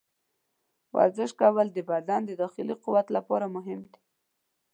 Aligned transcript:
ورزش 0.95 1.31
کول 1.41 1.67
د 1.73 1.79
بدن 1.91 2.21
د 2.25 2.31
داخلي 2.41 2.75
قوت 2.83 3.07
لپاره 3.17 3.45
مهم 3.55 3.81
دي. 3.91 3.99